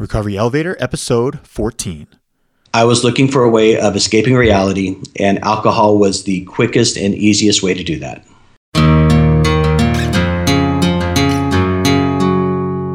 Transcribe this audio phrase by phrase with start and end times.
[0.00, 2.06] Recovery Elevator, episode 14.
[2.72, 7.14] I was looking for a way of escaping reality, and alcohol was the quickest and
[7.14, 8.24] easiest way to do that.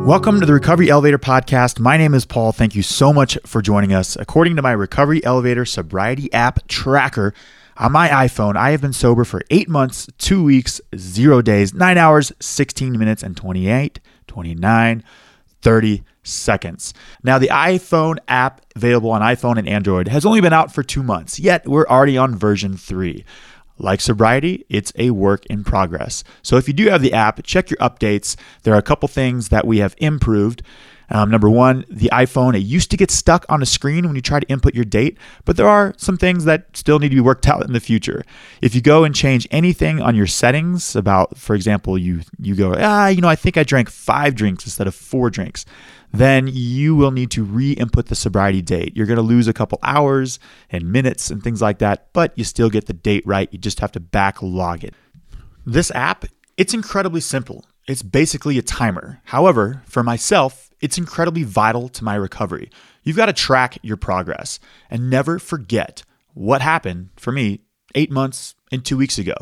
[0.04, 1.80] Welcome to the Recovery Elevator podcast.
[1.80, 2.52] My name is Paul.
[2.52, 4.16] Thank you so much for joining us.
[4.16, 7.36] According to my Recovery Elevator sobriety app tracker
[7.78, 12.00] on my iPhone, I have been sober for eight months, two weeks, zero days, nine
[12.00, 15.04] hours, 16 minutes, and 28, 29,
[15.62, 16.94] 30 seconds.
[17.24, 21.04] Now, the iPhone app available on iPhone and Android has only been out for two
[21.04, 23.24] months, yet we're already on version three.
[23.78, 26.24] Like sobriety, it's a work in progress.
[26.42, 28.38] So if you do have the app, check your updates.
[28.64, 30.62] There are a couple things that we have improved.
[31.10, 34.22] Um, number one, the iPhone, it used to get stuck on a screen when you
[34.22, 37.22] try to input your date, but there are some things that still need to be
[37.22, 38.24] worked out in the future.
[38.62, 42.76] If you go and change anything on your settings about, for example, you, you go,
[42.78, 45.66] ah, you know, I think I drank five drinks instead of four drinks,
[46.20, 48.96] then you will need to re input the sobriety date.
[48.96, 52.44] You're going to lose a couple hours and minutes and things like that, but you
[52.44, 53.52] still get the date right.
[53.52, 54.94] You just have to backlog it.
[55.66, 56.26] This app,
[56.58, 57.66] it's incredibly simple.
[57.88, 59.22] It's basically a timer.
[59.26, 62.70] However, for myself, it's incredibly vital to my recovery.
[63.04, 67.62] You've got to track your progress and never forget what happened for me
[67.94, 69.36] eight months and two weeks ago.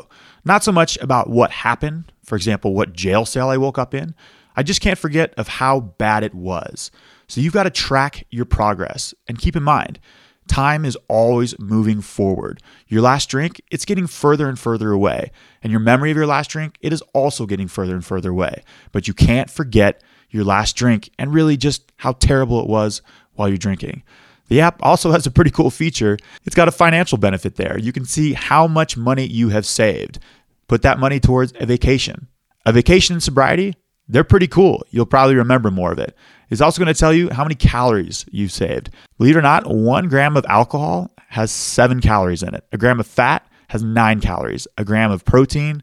[0.45, 4.13] Not so much about what happened, for example, what jail cell I woke up in.
[4.55, 6.91] I just can't forget of how bad it was.
[7.27, 9.99] So you've got to track your progress and keep in mind,
[10.47, 12.61] time is always moving forward.
[12.87, 15.31] Your last drink, it's getting further and further away.
[15.61, 18.63] And your memory of your last drink, it is also getting further and further away.
[18.91, 23.01] But you can't forget your last drink and really just how terrible it was
[23.33, 24.03] while you're drinking.
[24.49, 26.17] The app also has a pretty cool feature.
[26.43, 27.79] It's got a financial benefit there.
[27.79, 30.19] You can see how much money you have saved.
[30.67, 32.27] Put that money towards a vacation.
[32.65, 33.75] A vacation in sobriety,
[34.07, 34.83] they're pretty cool.
[34.89, 36.15] You'll probably remember more of it.
[36.49, 38.89] It's also going to tell you how many calories you've saved.
[39.17, 42.63] Believe it or not, one gram of alcohol has seven calories in it.
[42.71, 44.67] A gram of fat has nine calories.
[44.77, 45.81] A gram of protein,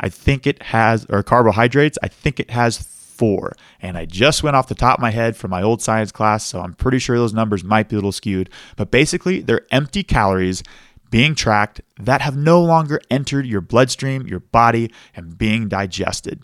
[0.00, 3.54] I think it has, or carbohydrates, I think it has four.
[3.80, 6.44] And I just went off the top of my head from my old science class,
[6.44, 8.50] so I'm pretty sure those numbers might be a little skewed.
[8.76, 10.62] But basically, they're empty calories
[11.10, 16.42] being tracked that have no longer entered your bloodstream, your body, and being digested.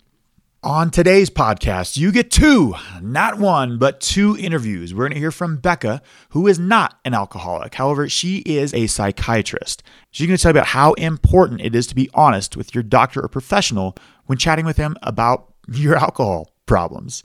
[0.65, 4.95] On today's podcast, you get two, not one, but two interviews.
[4.95, 7.75] We're going to hear from Becca, who is not an alcoholic.
[7.75, 9.83] However, she is a psychiatrist.
[10.09, 12.81] She's going to tell you about how important it is to be honest with your
[12.81, 13.95] doctor or professional
[14.25, 17.23] when chatting with him about your alcohol problems.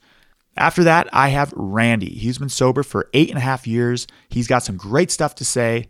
[0.58, 2.10] After that, I have Randy.
[2.10, 4.06] He's been sober for eight and a half years.
[4.28, 5.88] He's got some great stuff to say.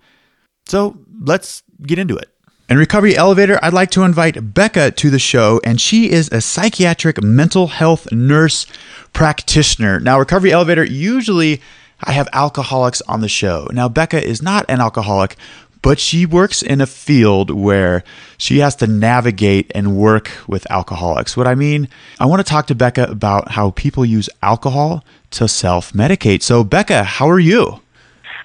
[0.68, 2.28] So let's get into it.
[2.70, 6.40] In Recovery Elevator, I'd like to invite Becca to the show, and she is a
[6.40, 8.64] psychiatric mental health nurse
[9.12, 9.98] practitioner.
[9.98, 11.60] Now, Recovery Elevator, usually
[12.00, 13.66] I have alcoholics on the show.
[13.72, 15.34] Now, Becca is not an alcoholic,
[15.82, 18.04] but she works in a field where
[18.38, 21.36] she has to navigate and work with alcoholics.
[21.36, 21.88] What I mean,
[22.20, 26.42] I want to talk to Becca about how people use alcohol to self medicate.
[26.42, 27.79] So, Becca, how are you?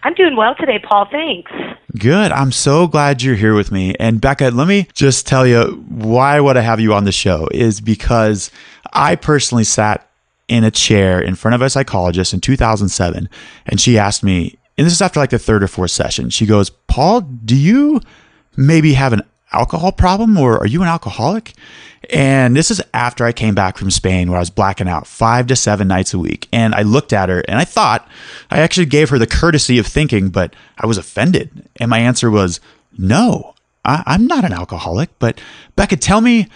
[0.06, 1.08] I'm doing well today, Paul.
[1.12, 1.52] Thanks.
[1.98, 2.32] Good.
[2.32, 3.96] I'm so glad you're here with me.
[4.00, 7.48] And Becca, let me just tell you why would I have you on the show
[7.52, 8.52] is because
[8.94, 10.08] I personally sat
[10.48, 13.28] in a chair in front of a psychologist in 2007
[13.66, 16.30] and she asked me, and this is after like the third or fourth session.
[16.30, 18.00] She goes, "Paul, do you
[18.56, 21.54] maybe have an alcohol problem or are you an alcoholic?"
[22.10, 25.48] And this is after I came back from Spain where I was blacking out five
[25.48, 26.48] to seven nights a week.
[26.52, 28.08] And I looked at her and I thought,
[28.52, 31.68] I actually gave her the courtesy of thinking, but I was offended.
[31.80, 32.60] And my answer was,
[32.98, 35.10] no, I, am not an alcoholic.
[35.20, 35.40] But
[35.76, 36.48] Becca, tell me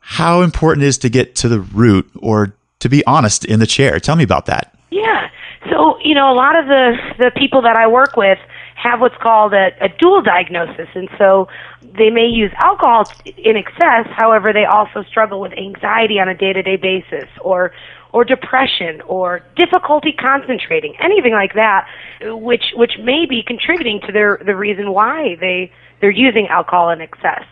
[0.00, 3.66] how important it is to get to the root or to be honest in the
[3.66, 3.98] chair.
[4.00, 4.76] Tell me about that.
[4.90, 5.30] Yeah.
[5.70, 8.38] So, you know, a lot of the, the people that I work with
[8.82, 10.88] have what's called a, a dual diagnosis.
[10.94, 11.48] And so
[11.96, 16.52] they may use alcohol in excess, however, they also struggle with anxiety on a day
[16.52, 17.72] to day basis or
[18.12, 21.88] or depression or difficulty concentrating, anything like that,
[22.22, 25.70] which which may be contributing to their the reason why they
[26.00, 27.44] they're using alcohol in excess.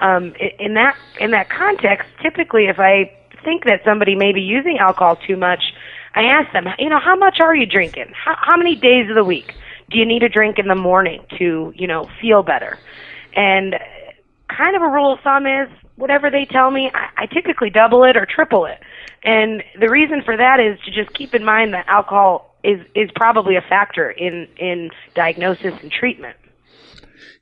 [0.00, 3.10] Um, in that in that context, typically, if I
[3.44, 5.72] think that somebody may be using alcohol too much,
[6.14, 8.12] I ask them, you know, how much are you drinking?
[8.12, 9.54] How, how many days of the week?
[9.94, 12.80] Do you need a drink in the morning to, you know, feel better?
[13.32, 13.76] And
[14.48, 18.02] kind of a rule of thumb is whatever they tell me, I, I typically double
[18.02, 18.80] it or triple it.
[19.22, 23.08] And the reason for that is to just keep in mind that alcohol is is
[23.14, 26.36] probably a factor in in diagnosis and treatment.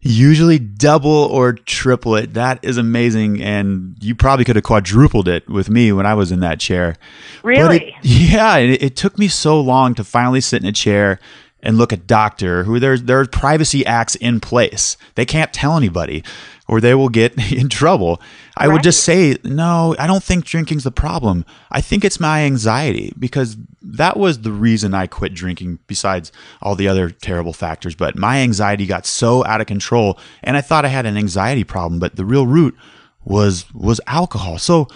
[0.05, 2.35] Usually double or triple it.
[2.35, 3.41] That is amazing.
[3.41, 6.97] And you probably could have quadrupled it with me when I was in that chair.
[7.43, 7.95] Really?
[7.95, 8.57] It, yeah.
[8.57, 11.21] It, it, took me so long to finally sit in a chair
[11.63, 14.97] and look at doctor who there's there are privacy acts in place.
[15.15, 16.25] They can't tell anybody
[16.69, 18.21] or they will get in trouble.
[18.57, 18.73] I right.
[18.73, 21.45] would just say, no, I don't think drinking's the problem.
[21.71, 26.75] I think it's my anxiety because that was the reason I quit drinking besides all
[26.75, 30.85] the other terrible factors, but my anxiety got so out of control and I thought
[30.85, 32.77] I had an anxiety problem, but the real root
[33.25, 34.59] was was alcohol.
[34.59, 34.89] So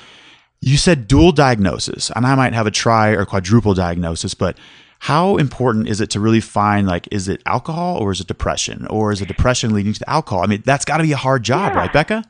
[0.61, 4.59] you said dual diagnosis, and I might have a tri or quadruple diagnosis, but
[5.01, 8.87] how important is it to really find like is it alcohol or is it depression?
[8.89, 10.43] Or is it depression leading to alcohol?
[10.43, 11.81] I mean that's got to be a hard job yeah.
[11.81, 12.25] right becca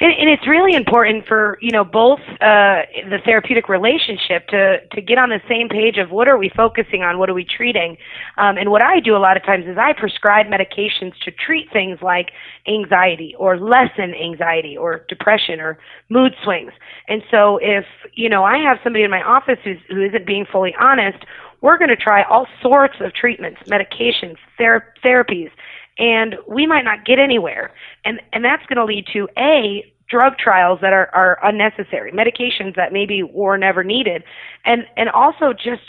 [0.00, 5.00] and, and it's really important for you know both uh, the therapeutic relationship to to
[5.00, 7.96] get on the same page of what are we focusing on, what are we treating,
[8.36, 11.72] um, and what I do a lot of times is I prescribe medications to treat
[11.72, 12.30] things like
[12.66, 16.72] anxiety or lessen anxiety or depression or mood swings.
[17.08, 20.46] And so if you know I have somebody in my office who's who isn't being
[20.50, 21.24] fully honest,
[21.60, 25.50] we're going to try all sorts of treatments, medications, ther- therapies,
[25.98, 27.72] and we might not get anywhere.
[28.04, 32.76] And and that's going to lead to a drug trials that are, are unnecessary, medications
[32.76, 34.24] that maybe were never needed,
[34.64, 35.82] and and also just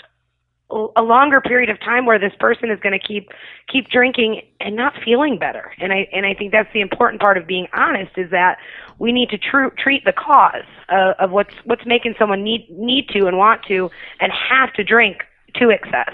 [0.95, 3.29] a longer period of time where this person is going to keep
[3.71, 5.71] keep drinking and not feeling better.
[5.79, 8.57] And I and I think that's the important part of being honest is that
[8.97, 13.09] we need to tr- treat the cause uh, of what's what's making someone need need
[13.09, 15.17] to and want to and have to drink
[15.55, 16.13] to excess.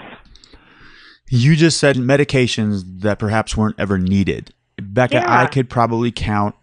[1.34, 4.52] You just said medications that perhaps weren't ever needed.
[4.76, 5.40] Becca, yeah.
[5.42, 6.54] I could probably count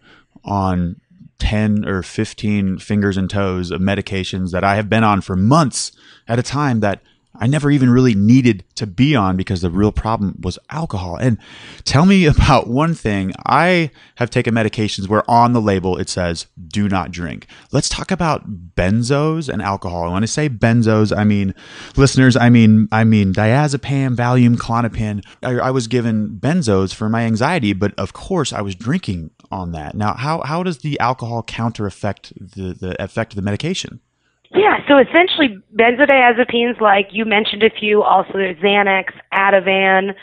[0.44, 1.00] on
[1.40, 5.90] 10 or 15 fingers and toes of medications that I have been on for months
[6.28, 7.02] at a time that
[7.34, 11.16] I never even really needed to be on because the real problem was alcohol.
[11.16, 11.38] And
[11.84, 13.32] tell me about one thing.
[13.46, 17.46] I have taken medications where on the label it says do not drink.
[17.72, 20.12] Let's talk about benzos and alcohol.
[20.12, 21.54] when I say benzos, I mean
[21.96, 25.24] listeners, I mean I mean diazepam, Valium, Klonopin.
[25.42, 29.72] I, I was given benzos for my anxiety, but of course I was drinking on
[29.72, 29.94] that.
[29.94, 34.00] Now, how how does the alcohol counter affect the, the effect of the medication?
[34.60, 40.14] Yeah, so essentially benzodiazepines, like you mentioned a few, also there's Xanax, Ativan.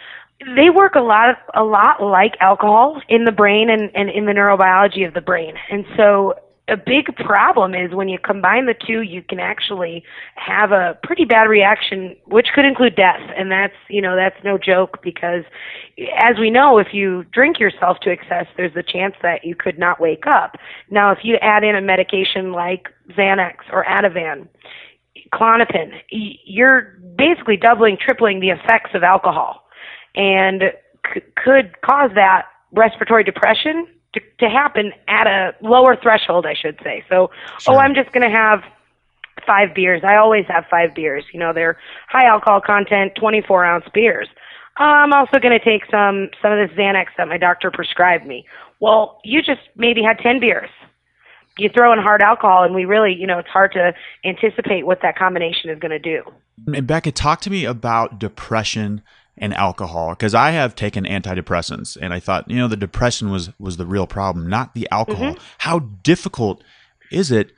[0.55, 4.25] They work a lot of, a lot like alcohol in the brain and, and in
[4.27, 5.55] the neurobiology of the brain.
[5.71, 6.35] And so
[6.69, 10.03] a big problem is when you combine the two, you can actually
[10.35, 13.21] have a pretty bad reaction, which could include death.
[13.37, 15.43] And that's, you know, that's no joke because
[16.17, 19.79] as we know, if you drink yourself to excess, there's a chance that you could
[19.79, 20.57] not wake up.
[20.89, 24.49] Now, if you add in a medication like Xanax or Ativan,
[25.33, 29.63] Klonopin, you're basically doubling, tripling the effects of alcohol
[30.15, 30.63] and
[31.13, 33.87] c- could cause that respiratory depression
[34.19, 37.03] to, to happen at a lower threshold, I should say.
[37.09, 37.75] So, oh, sure.
[37.75, 38.61] oh, I'm just going to have
[39.45, 40.01] five beers.
[40.03, 41.23] I always have five beers.
[41.33, 41.77] You know, they're
[42.09, 44.27] high alcohol content, 24 ounce beers.
[44.77, 48.45] I'm also going to take some some of this Xanax that my doctor prescribed me.
[48.79, 50.69] Well, you just maybe had 10 beers.
[51.57, 53.93] You throw in hard alcohol, and we really, you know, it's hard to
[54.23, 56.21] anticipate what that combination is going to do.
[56.71, 59.01] And Becca, talk to me about depression
[59.37, 63.49] and alcohol because I have taken antidepressants and I thought you know the depression was
[63.59, 65.43] was the real problem not the alcohol mm-hmm.
[65.59, 66.63] how difficult
[67.11, 67.51] is it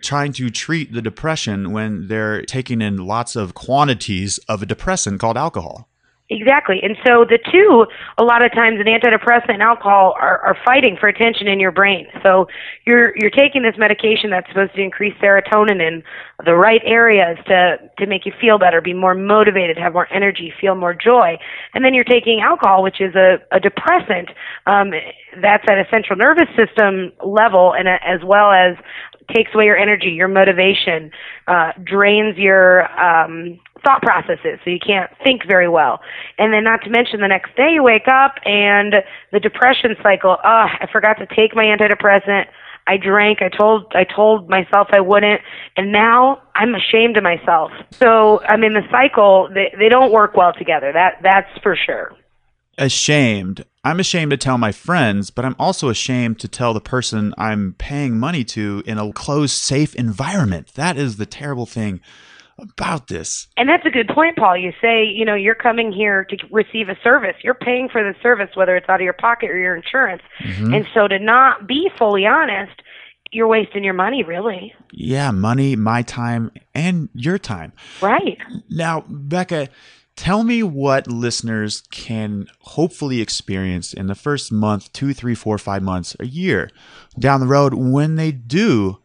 [0.00, 5.20] trying to treat the depression when they're taking in lots of quantities of a depressant
[5.20, 5.88] called alcohol
[6.32, 6.80] Exactly.
[6.82, 7.84] And so the two,
[8.16, 11.72] a lot of times, an antidepressant and alcohol are, are fighting for attention in your
[11.72, 12.06] brain.
[12.24, 12.46] So
[12.86, 16.02] you're you're taking this medication that's supposed to increase serotonin in
[16.44, 20.52] the right areas to to make you feel better, be more motivated, have more energy,
[20.58, 21.36] feel more joy.
[21.74, 24.30] And then you're taking alcohol, which is a, a depressant
[24.66, 24.90] um,
[25.42, 28.76] that's at a central nervous system level, and a, as well as
[29.34, 31.10] takes away your energy, your motivation,
[31.46, 36.00] uh, drains your um, thought processes, so you can't think very well.
[36.38, 38.94] And then, not to mention, the next day you wake up and
[39.32, 40.36] the depression cycle.
[40.42, 42.46] Oh, I forgot to take my antidepressant.
[42.86, 43.42] I drank.
[43.42, 45.40] I told I told myself I wouldn't,
[45.76, 47.70] and now I'm ashamed of myself.
[47.92, 49.48] So I'm in the cycle.
[49.54, 50.92] They they don't work well together.
[50.92, 52.12] That that's for sure.
[52.78, 53.64] Ashamed.
[53.84, 57.74] I'm ashamed to tell my friends, but I'm also ashamed to tell the person I'm
[57.78, 60.74] paying money to in a closed, safe environment.
[60.74, 62.00] That is the terrible thing
[62.58, 63.48] about this.
[63.56, 64.56] And that's a good point, Paul.
[64.56, 67.36] You say, you know, you're coming here to receive a service.
[67.42, 70.22] You're paying for the service, whether it's out of your pocket or your insurance.
[70.42, 70.74] Mm-hmm.
[70.74, 72.82] And so to not be fully honest,
[73.30, 74.74] you're wasting your money, really.
[74.92, 77.72] Yeah, money, my time, and your time.
[78.02, 78.38] Right.
[78.68, 79.68] Now, Becca,
[80.14, 85.82] Tell me what listeners can hopefully experience in the first month, two, three, four, five
[85.82, 86.70] months, a year
[87.18, 88.98] down the road when they do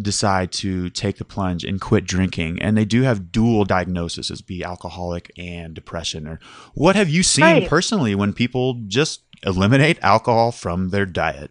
[0.00, 4.40] decide to take the plunge and quit drinking and they do have dual diagnoses as
[4.40, 6.38] be alcoholic and depression or
[6.74, 7.68] what have you seen right.
[7.68, 11.50] personally when people just eliminate alcohol from their diet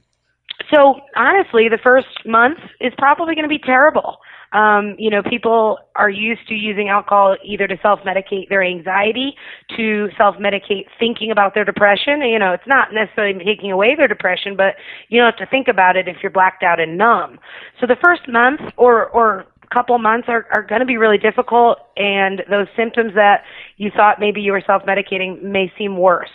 [0.74, 4.18] so honestly the first month is probably going to be terrible
[4.54, 9.36] um, you know, people are used to using alcohol either to self-medicate their anxiety,
[9.78, 12.22] to self-medicate thinking about their depression.
[12.22, 14.76] You know, it's not necessarily taking away their depression, but
[15.10, 17.40] you don't have to think about it if you're blacked out and numb.
[17.80, 21.78] So the first month or or couple months are, are going to be really difficult
[21.96, 23.44] and those symptoms that
[23.78, 26.30] you thought maybe you were self-medicating may seem worse.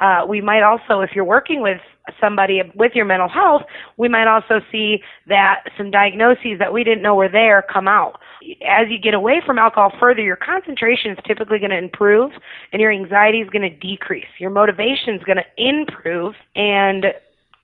[0.00, 1.80] Uh, we might also, if you're working with
[2.20, 3.62] somebody with your mental health,
[3.96, 8.20] we might also see that some diagnoses that we didn't know were there come out.
[8.66, 12.32] As you get away from alcohol further, your concentration is typically going to improve
[12.72, 14.26] and your anxiety is going to decrease.
[14.38, 17.06] Your motivation is going to improve and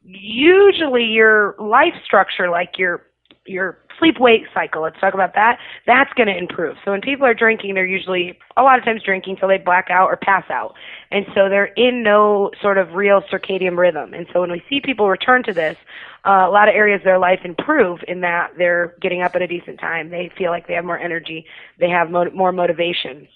[0.04, 3.02] usually your life structure, like your
[3.46, 6.76] your sleep wake cycle, let's talk about that, that's going to improve.
[6.84, 9.88] So when people are drinking, they're usually a lot of times drinking till they black
[9.90, 10.74] out or pass out.
[11.10, 14.14] And so they're in no sort of real circadian rhythm.
[14.14, 15.76] And so when we see people return to this,
[16.24, 19.42] uh, a lot of areas of their life improve in that they're getting up at
[19.42, 20.10] a decent time.
[20.10, 21.44] They feel like they have more energy.
[21.80, 23.26] They have mo- more motivation.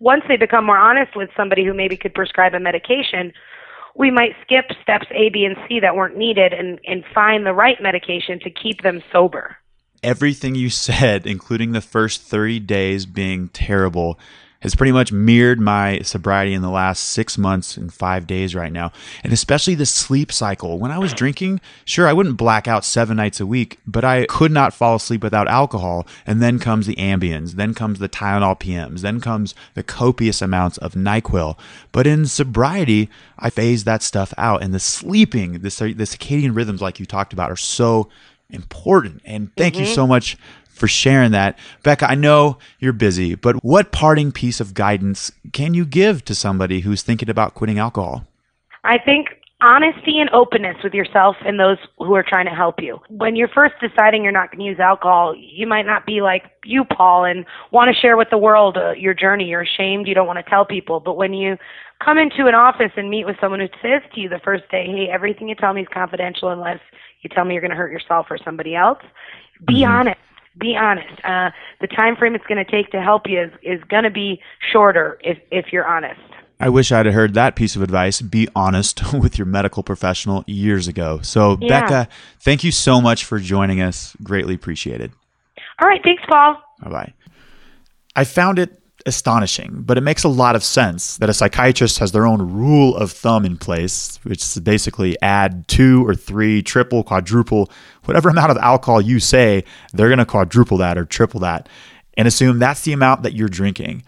[0.00, 3.32] Once they become more honest with somebody who maybe could prescribe a medication,
[3.94, 7.52] we might skip steps A, B, and C that weren't needed and, and find the
[7.52, 9.56] right medication to keep them sober.
[10.02, 14.18] Everything you said, including the first 30 days being terrible,
[14.64, 18.72] has pretty much mirrored my sobriety in the last six months and five days right
[18.72, 18.90] now.
[19.22, 20.78] And especially the sleep cycle.
[20.78, 24.24] When I was drinking, sure, I wouldn't black out seven nights a week, but I
[24.24, 26.06] could not fall asleep without alcohol.
[26.26, 30.78] And then comes the Ambiens, then comes the Tylenol PMs, then comes the copious amounts
[30.78, 31.58] of NyQuil.
[31.92, 34.62] But in sobriety, I phased that stuff out.
[34.62, 38.08] And the sleeping, the, the circadian rhythms, like you talked about, are so
[38.48, 39.20] important.
[39.26, 39.84] And thank mm-hmm.
[39.84, 40.38] you so much
[40.74, 41.58] for sharing that.
[41.82, 46.34] Becca, I know you're busy, but what parting piece of guidance can you give to
[46.34, 48.26] somebody who's thinking about quitting alcohol?
[48.82, 49.28] I think
[49.64, 53.00] honesty and openness with yourself and those who are trying to help you.
[53.08, 56.42] When you're first deciding you're not going to use alcohol, you might not be like
[56.64, 59.44] you, Paul, and want to share with the world uh, your journey.
[59.44, 61.00] You're ashamed, you don't want to tell people.
[61.00, 61.56] But when you
[62.04, 64.86] come into an office and meet with someone who says to you the first day,
[64.86, 66.80] hey, everything you tell me is confidential unless
[67.22, 68.98] you tell me you're going to hurt yourself or somebody else,
[69.66, 69.92] be mm-hmm.
[69.92, 70.20] honest
[70.58, 71.12] be honest.
[71.24, 74.10] Uh, the time frame it's going to take to help you is, is going to
[74.10, 74.40] be
[74.72, 76.20] shorter if, if you're honest.
[76.60, 78.22] I wish I'd have heard that piece of advice.
[78.22, 81.20] Be honest with your medical professional years ago.
[81.22, 81.80] So, yeah.
[81.80, 82.08] Becca,
[82.40, 84.16] thank you so much for joining us.
[84.22, 85.12] Greatly appreciated.
[85.80, 86.00] All right.
[86.04, 86.62] Thanks, Paul.
[86.80, 87.12] Bye bye.
[88.14, 92.12] I found it astonishing, but it makes a lot of sense that a psychiatrist has
[92.12, 97.02] their own rule of thumb in place, which is basically add two or three, triple,
[97.02, 97.70] quadruple,
[98.04, 101.68] whatever amount of alcohol you say, they're going to quadruple that or triple that
[102.16, 104.02] and assume that's the amount that you're drinking.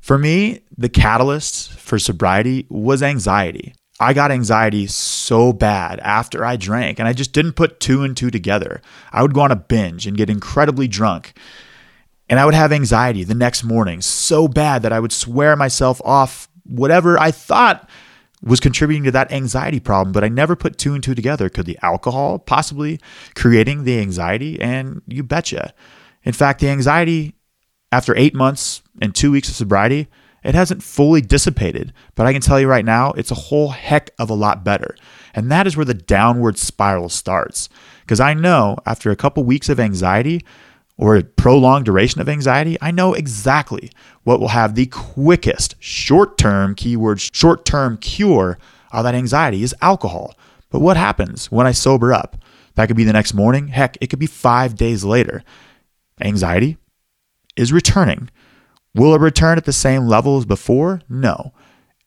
[0.00, 3.74] For me, the catalyst for sobriety was anxiety.
[4.00, 8.16] I got anxiety so bad after I drank, and I just didn't put two and
[8.16, 8.82] two together.
[9.12, 11.32] I would go on a binge and get incredibly drunk.
[12.28, 16.00] And I would have anxiety the next morning so bad that I would swear myself
[16.04, 17.88] off whatever I thought
[18.42, 21.48] was contributing to that anxiety problem, but I never put two and two together.
[21.48, 23.00] Could the alcohol possibly
[23.34, 24.60] creating the anxiety?
[24.60, 25.74] And you betcha.
[26.22, 27.34] In fact, the anxiety
[27.90, 30.08] after eight months and two weeks of sobriety,
[30.42, 34.10] it hasn't fully dissipated, but I can tell you right now, it's a whole heck
[34.18, 34.94] of a lot better.
[35.32, 37.70] And that is where the downward spiral starts.
[38.02, 40.44] Because I know after a couple weeks of anxiety,
[40.96, 43.90] or a prolonged duration of anxiety, I know exactly
[44.22, 48.58] what will have the quickest short term, keyword short term cure
[48.92, 50.34] of that anxiety is alcohol.
[50.70, 52.36] But what happens when I sober up?
[52.74, 53.68] That could be the next morning.
[53.68, 55.44] Heck, it could be five days later.
[56.20, 56.76] Anxiety
[57.56, 58.30] is returning.
[58.94, 61.00] Will it return at the same level as before?
[61.08, 61.52] No.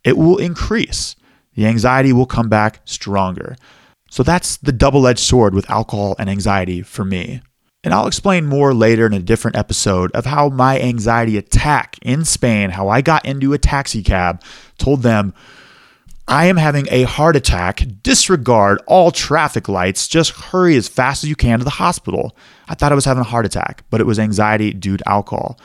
[0.03, 1.15] It will increase.
[1.55, 3.57] The anxiety will come back stronger.
[4.09, 7.41] So that's the double edged sword with alcohol and anxiety for me.
[7.87, 12.25] And I'll explain more later in a different episode of how my anxiety attack in
[12.25, 14.43] Spain, how I got into a taxi cab,
[14.77, 15.33] told them,
[16.27, 17.85] I am having a heart attack.
[18.03, 20.09] Disregard all traffic lights.
[20.09, 22.35] Just hurry as fast as you can to the hospital.
[22.67, 25.57] I thought I was having a heart attack, but it was anxiety due to alcohol.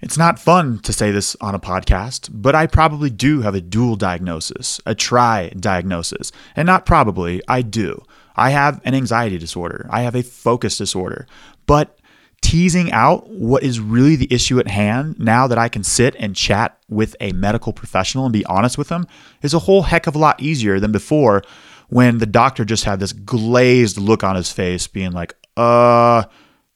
[0.00, 3.60] It's not fun to say this on a podcast, but I probably do have a
[3.60, 6.30] dual diagnosis, a tri diagnosis.
[6.54, 8.04] And not probably, I do.
[8.36, 9.86] I have an anxiety disorder.
[9.90, 11.26] I have a focus disorder.
[11.66, 11.98] But
[12.42, 16.36] teasing out what is really the issue at hand now that I can sit and
[16.36, 19.06] chat with a medical professional and be honest with them
[19.42, 21.42] is a whole heck of a lot easier than before
[21.88, 26.24] when the doctor just had this glazed look on his face being like, "Uh,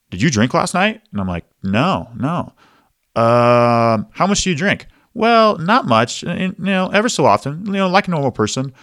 [0.09, 2.53] did you drink last night?" And I'm like, "No, no."
[3.15, 4.87] Uh, how much do you drink?
[5.13, 8.73] Well, not much, you know, ever so often, you know, like a normal person.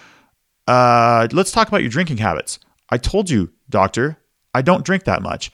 [0.66, 2.58] Uh, let's talk about your drinking habits.
[2.90, 4.18] I told you, doctor,
[4.54, 5.50] I don't drink that much.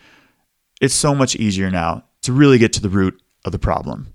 [0.80, 4.14] It's so much easier now to really get to the root of the problem.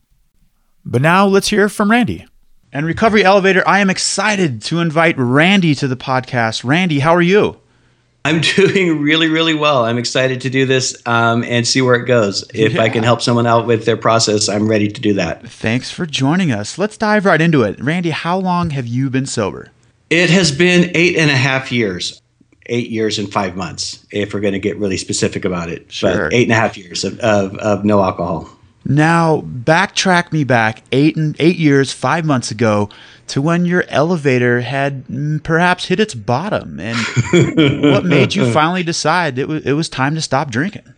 [0.85, 2.25] But now let's hear from Randy.
[2.71, 6.63] And Recovery Elevator, I am excited to invite Randy to the podcast.
[6.63, 7.59] Randy, how are you?
[8.25, 9.85] I'm doing really, really well.
[9.85, 12.43] I'm excited to do this um, and see where it goes.
[12.53, 12.81] If yeah.
[12.81, 15.47] I can help someone out with their process, I'm ready to do that.
[15.47, 16.77] Thanks for joining us.
[16.77, 17.79] Let's dive right into it.
[17.81, 19.71] Randy, how long have you been sober?
[20.09, 22.21] It has been eight and a half years
[22.69, 25.91] eight years and five months, if we're going to get really specific about it.
[25.91, 26.29] Sure.
[26.29, 28.49] But eight and a half years of, of, of no alcohol.
[28.85, 32.89] Now, backtrack me back eight and eight years, five months ago,
[33.27, 36.97] to when your elevator had perhaps hit its bottom, and
[37.83, 40.93] what made you finally decide it was it was time to stop drinking?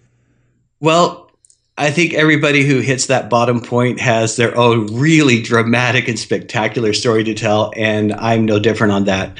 [0.79, 1.31] Well,
[1.77, 6.93] I think everybody who hits that bottom point has their own really dramatic and spectacular
[6.93, 9.37] story to tell, and I'm no different on that.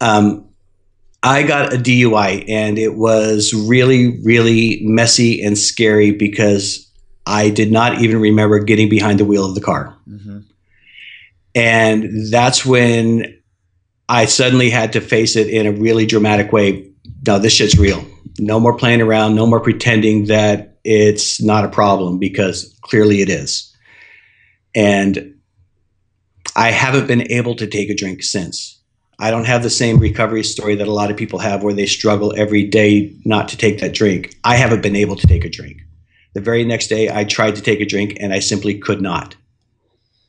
[0.00, 0.47] Um,
[1.22, 6.88] I got a DUI and it was really, really messy and scary because
[7.26, 9.96] I did not even remember getting behind the wheel of the car.
[10.08, 10.40] Mm-hmm.
[11.54, 13.36] And that's when
[14.08, 16.90] I suddenly had to face it in a really dramatic way.
[17.26, 18.04] No, this shit's real.
[18.38, 23.28] No more playing around, no more pretending that it's not a problem because clearly it
[23.28, 23.74] is.
[24.74, 25.34] And
[26.54, 28.77] I haven't been able to take a drink since.
[29.18, 31.86] I don't have the same recovery story that a lot of people have where they
[31.86, 34.36] struggle every day not to take that drink.
[34.44, 35.78] I haven't been able to take a drink.
[36.34, 39.34] The very next day, I tried to take a drink and I simply could not.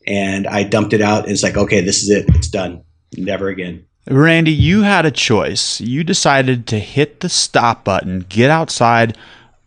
[0.07, 1.23] And I dumped it out.
[1.23, 2.25] And it's like, okay, this is it.
[2.29, 2.83] It's done.
[3.15, 3.85] Never again.
[4.09, 5.79] Randy, you had a choice.
[5.79, 9.15] You decided to hit the stop button, get outside,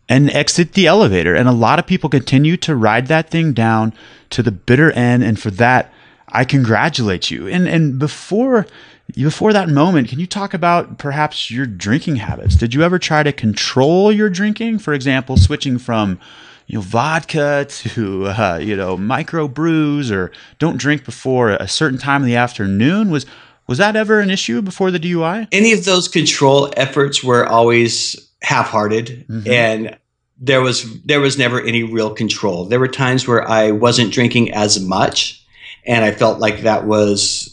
[0.09, 1.37] and exit the elevator.
[1.37, 3.95] And a lot of people continue to ride that thing down
[4.31, 5.23] to the bitter end.
[5.23, 5.93] And for that,
[6.29, 7.47] I congratulate you.
[7.47, 8.67] And and before
[9.15, 12.57] before that moment, can you talk about perhaps your drinking habits?
[12.57, 14.79] Did you ever try to control your drinking?
[14.79, 16.19] For example, switching from
[16.67, 21.99] you know vodka to uh, you know micro brews or don't drink before a certain
[21.99, 23.27] time in the afternoon was
[23.67, 25.49] was that ever an issue before the DUI?
[25.53, 29.51] Any of those control efforts were always half-hearted mm-hmm.
[29.51, 29.99] and
[30.39, 32.65] there was there was never any real control.
[32.65, 35.45] There were times where I wasn't drinking as much
[35.87, 37.52] and I felt like that was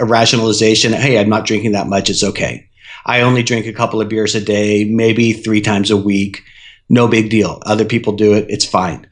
[0.00, 0.92] a rationalization.
[0.92, 2.10] Hey, I'm not drinking that much.
[2.10, 2.68] It's okay.
[3.06, 6.42] I only drink a couple of beers a day, maybe three times a week.
[6.88, 7.62] No big deal.
[7.66, 8.46] Other people do it.
[8.48, 9.06] It's fine.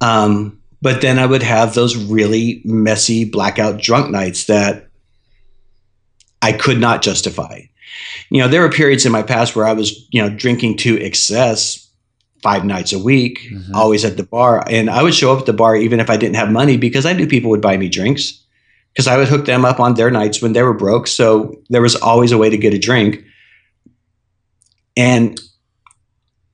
[0.00, 4.88] Um, but then I would have those really messy blackout drunk nights that
[6.40, 7.60] I could not justify.
[8.30, 11.00] You know, there were periods in my past where I was, you know, drinking to
[11.00, 11.88] excess
[12.42, 13.74] five nights a week, mm-hmm.
[13.74, 14.64] always at the bar.
[14.68, 17.06] And I would show up at the bar even if I didn't have money because
[17.06, 18.41] I knew people would buy me drinks
[18.92, 21.06] because I would hook them up on their nights when they were broke.
[21.06, 23.24] So there was always a way to get a drink.
[24.96, 25.40] And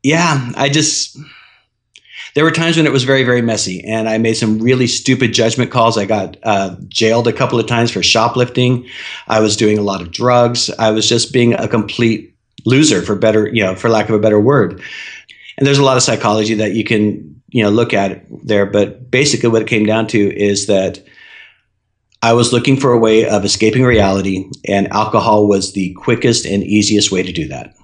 [0.03, 1.19] yeah, I just,
[2.35, 3.83] there were times when it was very, very messy.
[3.85, 5.99] And I made some really stupid judgment calls.
[5.99, 8.87] I got uh, jailed a couple of times for shoplifting.
[9.27, 10.71] I was doing a lot of drugs.
[10.79, 14.21] I was just being a complete loser, for better, you know, for lack of a
[14.21, 14.81] better word.
[15.57, 18.67] And there's a lot of psychology that you can, you know, look at there.
[18.67, 21.03] But basically, what it came down to is that
[22.23, 26.65] I was looking for a way of escaping reality, and alcohol was the quickest and
[26.65, 27.75] easiest way to do that.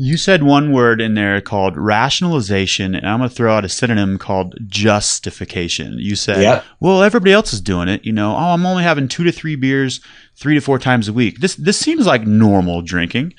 [0.00, 3.68] You said one word in there called rationalization, and I'm going to throw out a
[3.68, 5.94] synonym called justification.
[5.98, 6.64] You said, yep.
[6.78, 8.04] well, everybody else is doing it.
[8.04, 10.00] You know, oh, I'm only having two to three beers
[10.36, 11.40] three to four times a week.
[11.40, 13.34] This, this seems like normal drinking.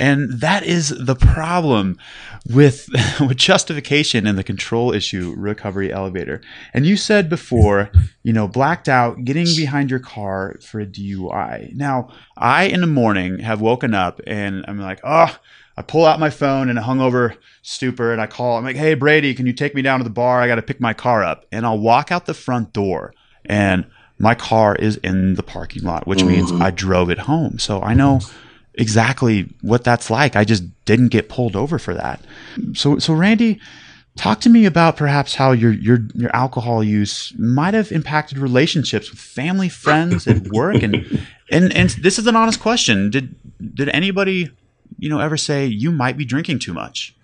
[0.00, 1.98] And that is the problem
[2.48, 2.88] with,
[3.20, 6.40] with justification and the control issue recovery elevator.
[6.72, 7.90] And you said before,
[8.22, 11.74] you know, blacked out, getting behind your car for a DUI.
[11.74, 15.38] Now, I in the morning have woken up and I'm like, oh,
[15.76, 18.56] I pull out my phone in a hungover stupor and I call.
[18.56, 20.40] I'm like, hey, Brady, can you take me down to the bar?
[20.40, 21.44] I got to pick my car up.
[21.52, 23.12] And I'll walk out the front door
[23.44, 23.84] and
[24.18, 26.28] my car is in the parking lot, which mm-hmm.
[26.28, 27.58] means I drove it home.
[27.58, 28.20] So I know
[28.80, 30.34] exactly what that's like.
[30.34, 32.20] I just didn't get pulled over for that.
[32.72, 33.60] So, so Randy,
[34.16, 39.10] talk to me about perhaps how your your your alcohol use might have impacted relationships
[39.10, 43.10] with family, friends, at work, and and and this is an honest question.
[43.10, 43.34] Did
[43.74, 44.50] did anybody
[44.98, 47.14] you know ever say you might be drinking too much?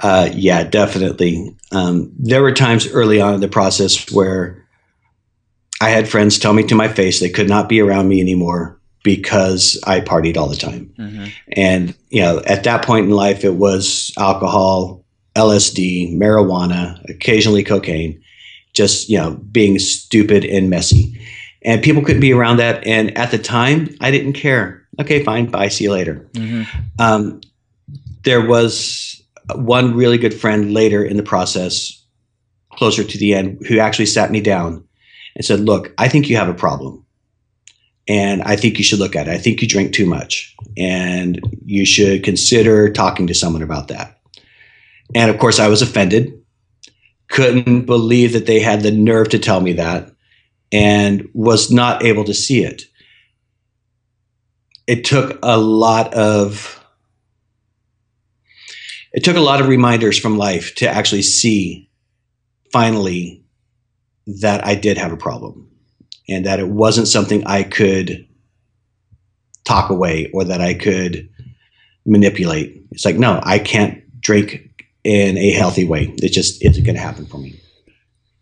[0.00, 1.54] Uh, yeah, definitely.
[1.70, 4.66] Um, there were times early on in the process where
[5.80, 8.76] I had friends tell me to my face they could not be around me anymore
[9.04, 10.92] because I partied all the time.
[10.98, 11.26] Mm-hmm.
[11.52, 15.04] And, you know, at that point in life, it was alcohol,
[15.36, 18.20] LSD, marijuana, occasionally cocaine,
[18.72, 21.20] just, you know, being stupid and messy.
[21.62, 22.84] And people couldn't be around that.
[22.86, 24.86] And at the time, I didn't care.
[25.00, 25.46] Okay, fine.
[25.46, 25.68] Bye.
[25.68, 26.26] See you later.
[26.32, 26.62] Mm-hmm.
[26.98, 27.40] Um,
[28.22, 29.22] there was
[29.54, 32.02] one really good friend later in the process,
[32.70, 34.82] closer to the end, who actually sat me down
[35.36, 37.03] and said, Look, I think you have a problem
[38.06, 39.32] and I think you should look at it.
[39.32, 44.20] I think you drink too much, and you should consider talking to someone about that.
[45.14, 46.32] And of course, I was offended.
[47.28, 50.10] Couldn't believe that they had the nerve to tell me that,
[50.72, 52.82] and was not able to see it.
[54.86, 56.84] It took a lot of
[59.14, 61.88] it took a lot of reminders from life to actually see
[62.72, 63.44] finally
[64.26, 65.70] that I did have a problem
[66.28, 68.26] and that it wasn't something I could
[69.64, 71.28] talk away or that I could
[72.06, 72.82] manipulate.
[72.90, 76.14] It's like, no, I can't drink in a healthy way.
[76.22, 77.60] It just isn't going to happen for me.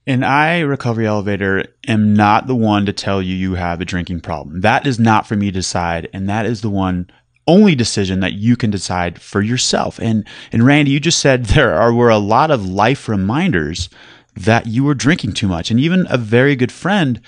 [0.07, 4.21] And I, Recovery Elevator, am not the one to tell you you have a drinking
[4.21, 4.61] problem.
[4.61, 6.09] That is not for me to decide.
[6.13, 7.09] And that is the one
[7.47, 9.99] only decision that you can decide for yourself.
[10.01, 13.89] And, and Randy, you just said there are, were a lot of life reminders
[14.35, 15.71] that you were drinking too much.
[15.71, 17.21] And even a very good friend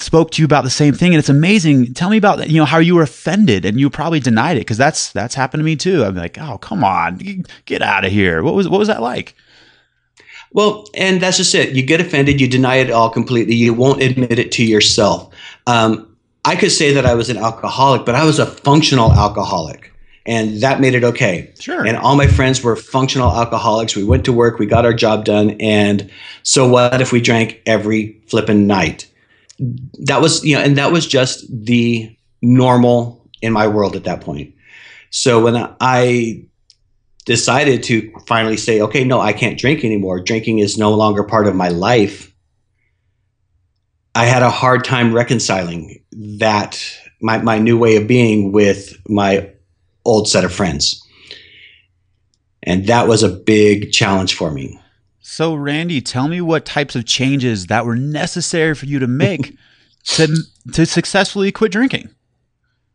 [0.00, 1.12] spoke to you about the same thing.
[1.12, 1.94] And it's amazing.
[1.94, 4.78] Tell me about you know how you were offended and you probably denied it because
[4.78, 6.04] that's that's happened to me too.
[6.04, 7.44] I'm like oh come on.
[7.64, 8.42] Get out of here.
[8.42, 9.34] What was what was that like?
[10.52, 11.74] Well and that's just it.
[11.74, 13.54] You get offended you deny it all completely.
[13.54, 15.34] You won't admit it to yourself.
[15.66, 16.04] Um,
[16.44, 19.92] i could say that i was an alcoholic but i was a functional alcoholic
[20.28, 21.50] and that made it okay.
[21.58, 21.86] Sure.
[21.86, 23.96] And all my friends were functional alcoholics.
[23.96, 26.10] We went to work, we got our job done, and
[26.42, 29.08] so what if we drank every flippin' night?
[29.58, 34.20] That was you know and that was just the normal in my world at that
[34.20, 34.54] point.
[35.10, 36.44] So when i
[37.24, 40.20] decided to finally say okay no i can't drink anymore.
[40.20, 42.32] Drinking is no longer part of my life.
[44.14, 46.82] I had a hard time reconciling that
[47.20, 49.50] my, my new way of being with my
[50.04, 51.04] old set of friends.
[52.62, 54.80] And that was a big challenge for me
[55.30, 59.54] so, Randy, tell me what types of changes that were necessary for you to make
[60.04, 60.34] to,
[60.72, 62.08] to successfully quit drinking.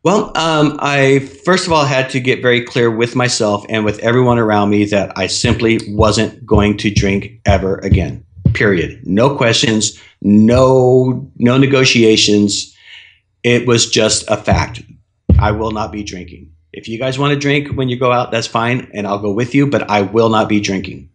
[0.02, 4.00] Well, um, I first of all had to get very clear with myself and with
[4.00, 8.26] everyone around me that I simply wasn't going to drink ever again.
[8.54, 9.06] Period.
[9.06, 12.76] No questions, no no negotiations.
[13.44, 14.82] It was just a fact.
[15.40, 16.52] I will not be drinking.
[16.74, 19.32] If you guys want to drink when you go out, that's fine, and I'll go
[19.32, 19.68] with you.
[19.68, 21.12] But I will not be drinking.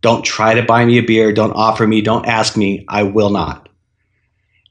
[0.00, 1.32] Don't try to buy me a beer.
[1.32, 2.00] Don't offer me.
[2.00, 2.84] Don't ask me.
[2.88, 3.68] I will not.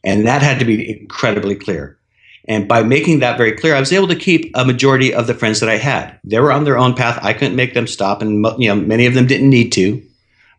[0.04, 1.98] And that had to be incredibly clear.
[2.46, 5.36] And by making that very clear, I was able to keep a majority of the
[5.36, 6.20] friends that I had.
[6.24, 7.20] They were on their own path.
[7.22, 10.02] I couldn't make them stop, and you know many of them didn't need to.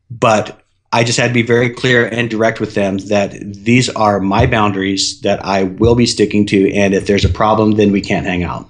[0.08, 4.20] But I just had to be very clear and direct with them that these are
[4.20, 8.00] my boundaries that I will be sticking to, and if there's a problem, then we
[8.00, 8.68] can't hang out.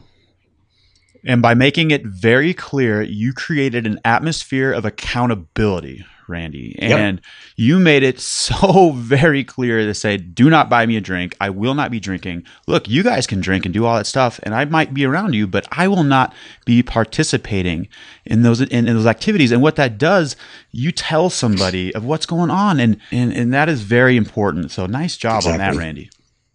[1.25, 6.77] And by making it very clear, you created an atmosphere of accountability, Randy.
[6.79, 7.25] And yep.
[7.57, 11.37] you made it so very clear to say, do not buy me a drink.
[11.41, 12.45] I will not be drinking.
[12.67, 15.35] Look, you guys can drink and do all that stuff, and I might be around
[15.35, 16.33] you, but I will not
[16.65, 17.89] be participating
[18.25, 19.53] in those in, in those activities.
[19.53, 20.37] And what that does,
[20.71, 22.81] you tell somebody of what's going on.
[22.81, 24.71] And and, and that is very important.
[24.71, 25.65] So nice job exactly.
[25.65, 26.11] on that, Randy.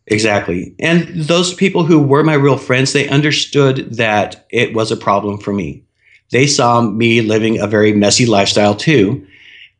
[0.07, 0.75] Exactly.
[0.79, 5.37] And those people who were my real friends, they understood that it was a problem
[5.39, 5.83] for me.
[6.31, 9.25] They saw me living a very messy lifestyle too.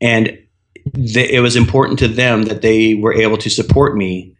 [0.01, 0.37] And
[0.93, 4.35] th- it was important to them that they were able to support me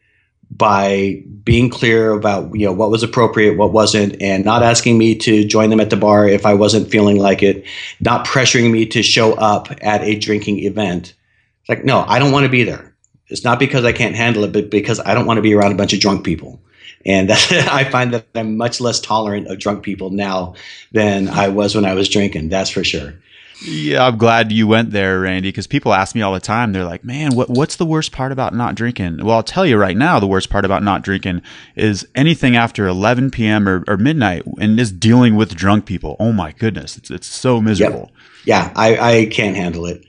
[0.51, 5.15] by being clear about you know what was appropriate what wasn't and not asking me
[5.15, 7.65] to join them at the bar if i wasn't feeling like it
[7.99, 11.15] not pressuring me to show up at a drinking event
[11.61, 12.94] it's like no i don't want to be there
[13.27, 15.71] it's not because I can't handle it, but because I don't want to be around
[15.71, 16.59] a bunch of drunk people.
[17.05, 20.55] And that, I find that I'm much less tolerant of drunk people now
[20.91, 22.49] than I was when I was drinking.
[22.49, 23.15] That's for sure.
[23.63, 26.73] Yeah, I'm glad you went there, Randy, because people ask me all the time.
[26.73, 29.23] They're like, man, what, what's the worst part about not drinking?
[29.23, 31.41] Well, I'll tell you right now, the worst part about not drinking
[31.75, 33.67] is anything after 11 p.m.
[33.69, 36.17] or, or midnight and just dealing with drunk people.
[36.19, 36.97] Oh my goodness.
[36.97, 38.11] It's, it's so miserable.
[38.11, 38.45] Yep.
[38.45, 40.05] Yeah, I, I can't handle it.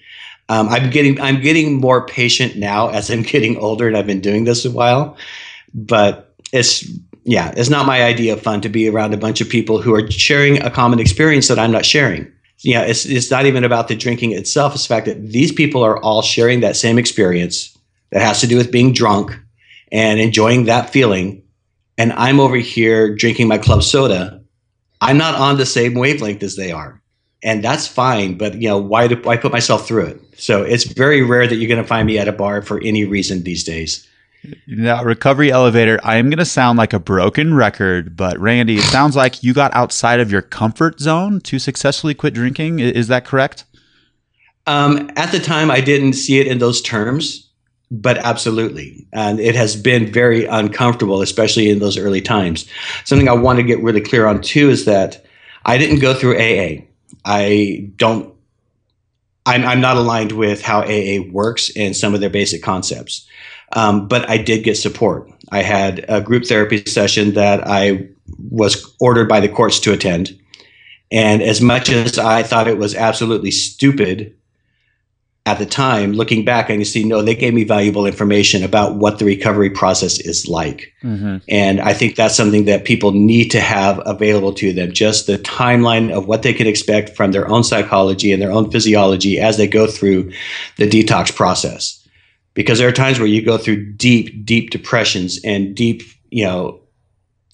[0.48, 4.20] Um, I'm getting I'm getting more patient now as I'm getting older, and I've been
[4.20, 5.16] doing this a while.
[5.74, 6.88] But it's
[7.24, 9.94] yeah, it's not my idea of fun to be around a bunch of people who
[9.94, 12.30] are sharing a common experience that I'm not sharing.
[12.60, 14.74] Yeah, it's it's not even about the drinking itself.
[14.74, 17.76] It's the fact that these people are all sharing that same experience
[18.12, 19.38] that has to do with being drunk
[19.92, 21.42] and enjoying that feeling.
[21.98, 24.42] And I'm over here drinking my club soda.
[25.00, 27.02] I'm not on the same wavelength as they are.
[27.46, 30.20] And that's fine, but you know, why do why put myself through it?
[30.36, 33.04] So it's very rare that you're going to find me at a bar for any
[33.04, 34.04] reason these days.
[34.66, 38.82] Now, recovery elevator, I am going to sound like a broken record, but Randy, it
[38.82, 42.80] sounds like you got outside of your comfort zone to successfully quit drinking.
[42.80, 43.64] Is that correct?
[44.66, 47.48] Um, at the time, I didn't see it in those terms,
[47.92, 49.06] but absolutely.
[49.12, 52.68] And it has been very uncomfortable, especially in those early times.
[53.04, 55.24] Something I want to get really clear on, too, is that
[55.64, 56.82] I didn't go through AA.
[57.26, 58.32] I don't
[59.46, 63.26] I'm, I'm not aligned with how AA works and some of their basic concepts.
[63.72, 65.30] Um, but I did get support.
[65.50, 68.08] I had a group therapy session that I
[68.50, 70.38] was ordered by the courts to attend.
[71.12, 74.34] And as much as I thought it was absolutely stupid
[75.46, 78.96] at the time, looking back, I can see no, they gave me valuable information about
[78.96, 80.92] what the recovery process is like.
[81.04, 81.36] Mm-hmm.
[81.48, 85.38] And I think that's something that people need to have available to them just the
[85.38, 89.56] timeline of what they can expect from their own psychology and their own physiology as
[89.56, 90.32] they go through
[90.78, 92.04] the detox process.
[92.54, 96.80] Because there are times where you go through deep, deep depressions and deep, you know,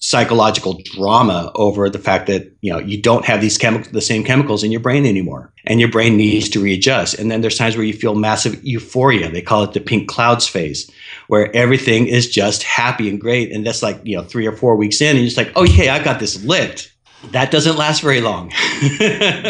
[0.03, 4.21] psychological drama over the fact that you know you don't have these chemicals the same
[4.21, 7.17] chemicals in your brain anymore and your brain needs to readjust.
[7.17, 9.31] And then there's times where you feel massive euphoria.
[9.31, 10.91] They call it the pink clouds phase
[11.27, 13.53] where everything is just happy and great.
[13.53, 15.63] And that's like you know three or four weeks in and you're just like oh
[15.63, 16.93] yeah i got this licked
[17.31, 18.51] that doesn't last very long.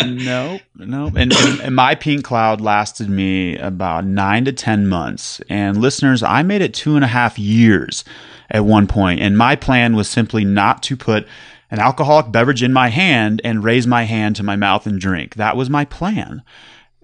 [0.06, 5.42] No no and, and, my pink cloud lasted me about nine to ten months.
[5.50, 8.04] And listeners i made it two and a half years
[8.50, 11.28] at one point, and my plan was simply not to put
[11.74, 15.36] an alcoholic beverage in my hand and raise my hand to my mouth and drink.
[15.36, 16.44] That was my plan.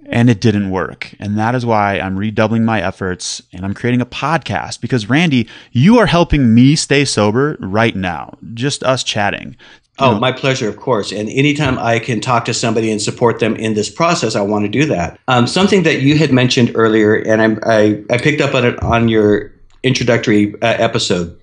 [0.06, 1.14] And it didn't work.
[1.20, 5.48] And that is why I'm redoubling my efforts and I'm creating a podcast because, Randy,
[5.72, 9.56] you are helping me stay sober right now, just us chatting.
[10.00, 11.12] Oh, my pleasure, of course.
[11.12, 14.66] And anytime I can talk to somebody and support them in this process, I want
[14.66, 15.20] to do that.
[15.28, 18.82] Um, something that you had mentioned earlier, and I, I, I picked up on it
[18.82, 19.52] on your
[19.84, 21.40] introductory uh, episode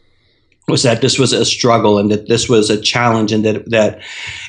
[0.69, 4.01] was that this was a struggle and that this was a challenge and that that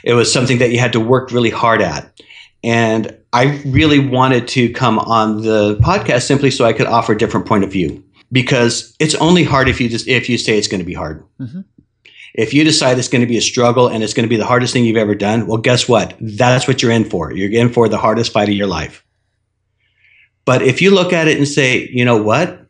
[0.03, 2.11] it was something that you had to work really hard at.
[2.63, 7.17] And I really wanted to come on the podcast simply so I could offer a
[7.17, 10.67] different point of view because it's only hard if you just if you say it's
[10.67, 11.23] going to be hard.
[11.39, 11.61] Mm-hmm.
[12.33, 14.45] If you decide it's going to be a struggle and it's going to be the
[14.45, 16.15] hardest thing you've ever done, well, guess what?
[16.19, 17.31] That's what you're in for.
[17.31, 19.03] You're in for the hardest fight of your life.
[20.45, 22.66] But if you look at it and say, you know what?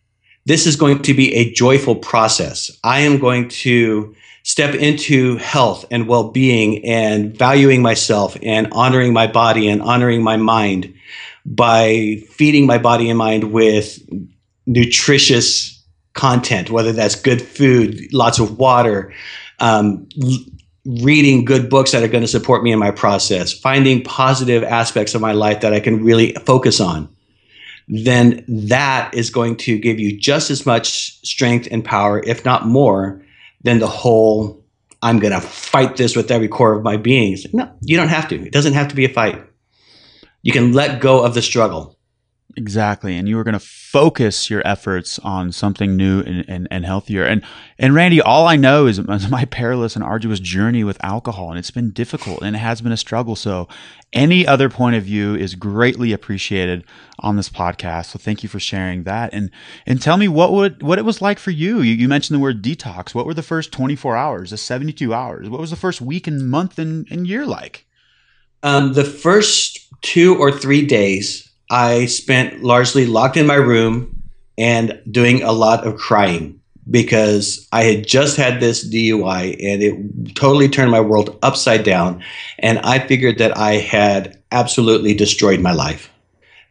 [0.47, 2.71] This is going to be a joyful process.
[2.81, 9.11] I am going to step into health and well being and valuing myself and honoring
[9.11, 10.93] my body and honoring my mind
[11.45, 13.99] by feeding my body and mind with
[14.65, 15.83] nutritious
[16.13, 19.13] content, whether that's good food, lots of water,
[19.59, 20.07] um,
[20.85, 25.13] reading good books that are going to support me in my process, finding positive aspects
[25.13, 27.09] of my life that I can really focus on
[27.87, 32.67] then that is going to give you just as much strength and power, if not
[32.67, 33.21] more,
[33.63, 34.63] than the whole
[35.01, 37.37] I'm going to fight this with every core of my being.
[37.53, 38.35] No, you don't have to.
[38.35, 39.43] It doesn't have to be a fight.
[40.41, 41.96] You can let go of the struggle.
[42.57, 43.15] Exactly.
[43.15, 47.23] And you are going to focus your efforts on something new and, and, and, healthier.
[47.23, 47.43] And,
[47.77, 51.51] and Randy, all I know is my perilous and arduous journey with alcohol.
[51.51, 53.35] And it's been difficult and it has been a struggle.
[53.35, 53.67] So
[54.11, 56.83] any other point of view is greatly appreciated
[57.19, 58.07] on this podcast.
[58.07, 59.35] So thank you for sharing that.
[59.35, 59.51] And,
[59.85, 61.81] and tell me what would, what it was like for you.
[61.81, 61.93] you.
[61.93, 63.13] You mentioned the word detox.
[63.13, 65.47] What were the first 24 hours, the 72 hours?
[65.47, 67.85] What was the first week and month and, and year like?
[68.63, 74.23] Um, the first two or three days I spent largely locked in my room
[74.57, 80.35] and doing a lot of crying because I had just had this DUI and it
[80.35, 82.23] totally turned my world upside down.
[82.59, 86.09] And I figured that I had absolutely destroyed my life.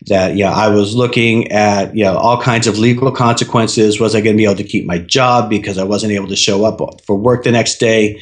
[0.09, 3.99] That, yeah, I was looking at, you know, all kinds of legal consequences.
[3.99, 6.37] Was I going to be able to keep my job because I wasn't able to
[6.37, 8.21] show up for work the next day?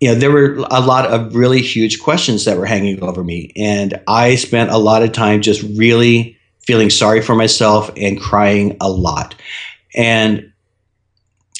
[0.00, 3.52] You know, there were a lot of really huge questions that were hanging over me.
[3.56, 8.76] And I spent a lot of time just really feeling sorry for myself and crying
[8.80, 9.34] a lot.
[9.94, 10.52] And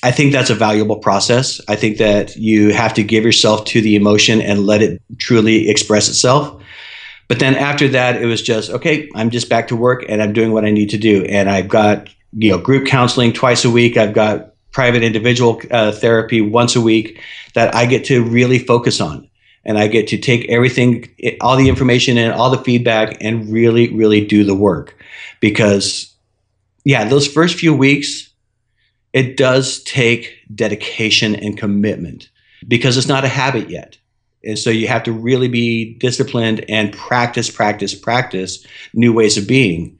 [0.03, 1.61] I think that's a valuable process.
[1.69, 5.71] I think that you have to give yourself to the emotion and let it truly
[5.71, 6.61] express itself.
[7.29, 10.35] But then after that, it was just, okay, I'm just back to work and I'm
[10.35, 11.25] doing what I need to do.
[11.25, 13.97] And I've got, you know, group counseling twice a week.
[13.97, 17.23] I've got private individual uh, therapy once a week
[17.55, 19.31] that I get to really focus on
[19.65, 21.09] and I get to take everything,
[21.41, 24.97] all the information and all the feedback and really, really do the work.
[25.41, 26.15] Because,
[26.85, 28.31] yeah, those first few weeks,
[29.13, 32.29] it does take dedication and commitment
[32.67, 33.97] because it's not a habit yet.
[34.43, 39.47] And so you have to really be disciplined and practice, practice, practice new ways of
[39.47, 39.99] being.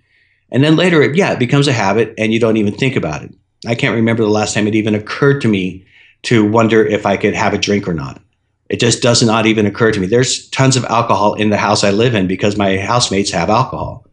[0.51, 3.23] And then later, it, yeah, it becomes a habit and you don't even think about
[3.23, 3.33] it.
[3.67, 5.85] I can't remember the last time it even occurred to me
[6.25, 8.21] to wonder if I could have a drink or not.
[8.69, 10.07] It just does not even occur to me.
[10.07, 14.07] There's tons of alcohol in the house I live in because my housemates have alcohol.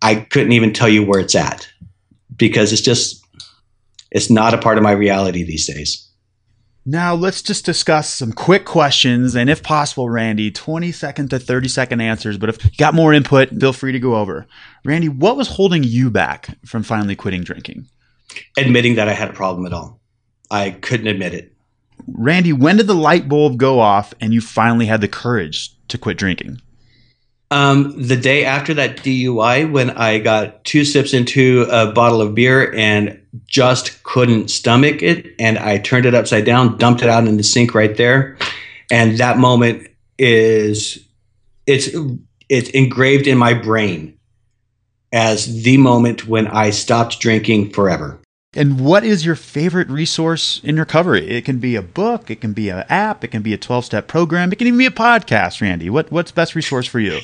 [0.00, 1.68] I couldn't even tell you where it's at
[2.36, 3.24] because it's just,
[4.10, 6.08] it's not a part of my reality these days.
[6.84, 9.36] Now, let's just discuss some quick questions.
[9.36, 12.38] And if possible, Randy, 20 second to 30 second answers.
[12.38, 14.46] But if you got more input, feel free to go over.
[14.84, 17.86] Randy, what was holding you back from finally quitting drinking?
[18.56, 20.00] Admitting that I had a problem at all.
[20.50, 21.52] I couldn't admit it.
[22.06, 25.98] Randy, when did the light bulb go off and you finally had the courage to
[25.98, 26.60] quit drinking?
[27.52, 32.34] Um, the day after that DUI, when I got two sips into a bottle of
[32.34, 37.26] beer and just couldn't stomach it, and I turned it upside down, dumped it out
[37.26, 38.38] in the sink right there,
[38.90, 39.86] and that moment
[40.18, 40.98] is
[41.66, 41.90] it's
[42.48, 44.18] it's engraved in my brain
[45.12, 48.18] as the moment when I stopped drinking forever.
[48.54, 51.26] And what is your favorite resource in recovery?
[51.30, 53.86] It can be a book, it can be an app, it can be a 12
[53.86, 55.88] step program, it can even be a podcast, Randy.
[55.88, 57.20] What, what's best resource for you?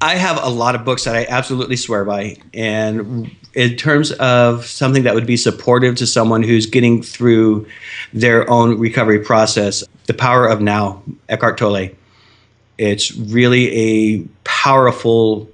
[0.00, 2.36] I have a lot of books that I absolutely swear by.
[2.52, 7.68] And in terms of something that would be supportive to someone who's getting through
[8.12, 11.90] their own recovery process, The Power of Now, Eckhart Tolle.
[12.78, 15.48] It's really a powerful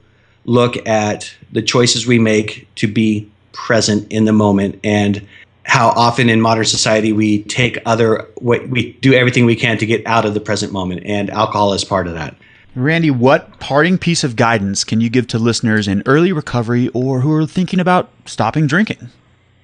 [0.46, 5.26] look at the choices we make to be present in the moment and
[5.64, 10.04] how often in modern society we take other we do everything we can to get
[10.06, 12.34] out of the present moment and alcohol is part of that
[12.76, 17.20] Randy, what parting piece of guidance can you give to listeners in early recovery or
[17.20, 19.08] who are thinking about stopping drinking?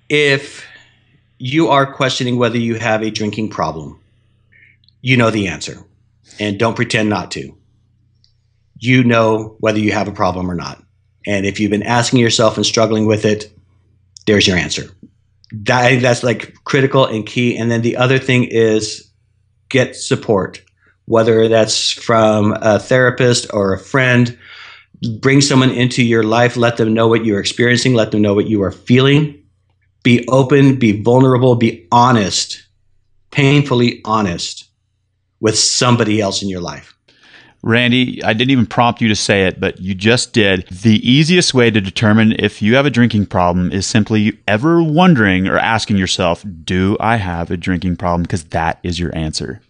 [0.09, 0.67] If
[1.39, 4.01] you are questioning whether you have a drinking problem,
[5.03, 5.85] you know the answer.
[6.41, 7.57] And don't pretend not to.
[8.79, 10.83] You know whether you have a problem or not.
[11.27, 13.56] And if you've been asking yourself and struggling with it,
[14.27, 14.85] there's your answer.
[15.53, 17.57] That, that's like critical and key.
[17.57, 19.11] And then the other thing is
[19.69, 20.61] get support
[21.07, 24.37] whether that's from a therapist or a friend.
[25.21, 28.49] Bring someone into your life, let them know what you're experiencing, let them know what
[28.49, 29.43] you are feeling.
[30.03, 32.65] Be open, be vulnerable, be honest,
[33.31, 34.69] painfully honest
[35.41, 36.96] with somebody else in your life.
[37.67, 40.69] Randy, I didn't even prompt you to say it, but you just did.
[40.69, 45.49] The easiest way to determine if you have a drinking problem is simply ever wondering
[45.49, 48.23] or asking yourself, Do I have a drinking problem?
[48.23, 49.61] Because that is your answer.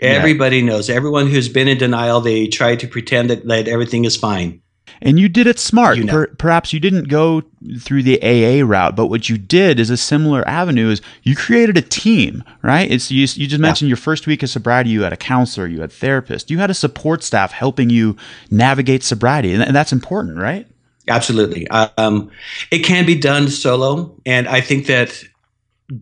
[0.00, 0.64] Everybody yeah.
[0.64, 0.90] knows.
[0.90, 4.60] Everyone who's been in denial, they try to pretend that, that everything is fine.
[5.00, 5.96] And you did it smart.
[5.98, 6.12] You know.
[6.12, 7.42] per- perhaps you didn't go
[7.80, 11.76] through the AA route, but what you did is a similar avenue is you created
[11.76, 12.90] a team, right?
[12.90, 13.92] It's you, you just mentioned yeah.
[13.92, 16.70] your first week of sobriety, you had a counselor, you had a therapist, you had
[16.70, 18.16] a support staff helping you
[18.50, 19.52] navigate sobriety.
[19.52, 20.66] And, and that's important, right?
[21.08, 21.68] Absolutely.
[21.68, 22.30] Um,
[22.70, 24.14] it can be done solo.
[24.24, 25.22] And I think that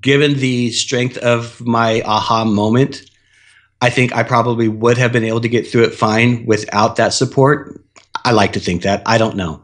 [0.01, 3.03] given the strength of my aha moment,
[3.81, 7.13] I think I probably would have been able to get through it fine without that
[7.13, 7.81] support.
[8.25, 9.03] I like to think that.
[9.07, 9.63] I don't know.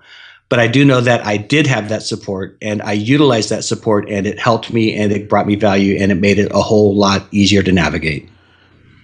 [0.49, 4.09] But I do know that I did have that support and I utilized that support
[4.09, 6.97] and it helped me and it brought me value and it made it a whole
[6.97, 8.31] lot easier to navigate.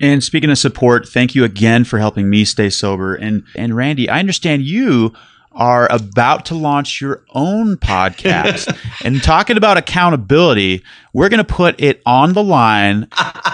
[0.01, 3.15] And speaking of support, thank you again for helping me stay sober.
[3.15, 5.13] And and Randy, I understand you
[5.53, 11.81] are about to launch your own podcast and talking about accountability we're going to put
[11.81, 13.07] it on the line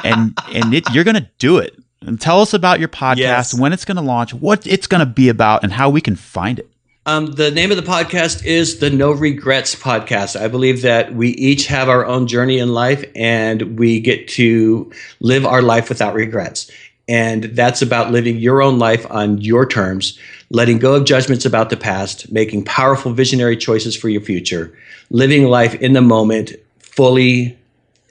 [0.03, 3.55] and and it, you're going to do it and tell us about your podcast yes.
[3.55, 6.17] when it's going to launch what it's going to be about and how we can
[6.17, 6.71] find it
[7.07, 10.39] um, the name of the podcast is the No Regrets Podcast.
[10.39, 14.93] I believe that we each have our own journey in life and we get to
[15.21, 16.71] live our life without regrets.
[17.09, 20.19] And that's about living your own life on your terms,
[20.51, 24.73] letting go of judgments about the past, making powerful visionary choices for your future,
[25.09, 27.59] living life in the moment, fully,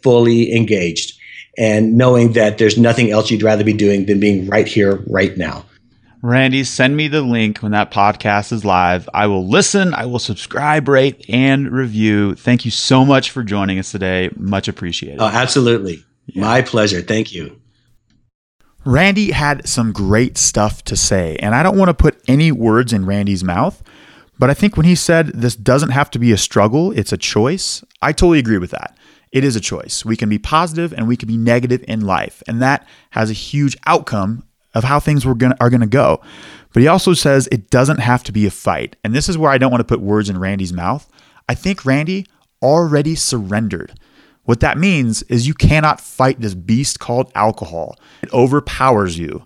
[0.02, 1.19] fully engaged,
[1.60, 5.38] and knowing that there's nothing else you'd rather be doing than being right here, right
[5.38, 5.66] now.
[6.22, 9.08] Randy, send me the link when that podcast is live.
[9.14, 12.36] I will listen, I will subscribe, rate, and review.
[12.36, 14.30] Thank you so much for joining us today.
[14.36, 15.20] Much appreciated.
[15.20, 16.04] Oh, absolutely.
[16.28, 16.42] Yeah.
[16.42, 17.02] My pleasure.
[17.02, 17.62] Thank you.
[18.86, 22.94] Randy had some great stuff to say, and I don't want to put any words
[22.94, 23.84] in Randy's mouth,
[24.38, 27.18] but I think when he said this doesn't have to be a struggle, it's a
[27.18, 28.98] choice, I totally agree with that.
[29.32, 30.04] It is a choice.
[30.04, 33.34] We can be positive and we can be negative in life, and that has a
[33.34, 36.22] huge outcome of how things were gonna, are going to go.
[36.74, 38.96] But he also says it doesn't have to be a fight.
[39.04, 41.10] And this is where I don't want to put words in Randy's mouth.
[41.48, 42.28] I think Randy
[42.62, 44.00] already surrendered.
[44.44, 47.98] What that means is you cannot fight this beast called alcohol.
[48.22, 49.44] It overpowers you.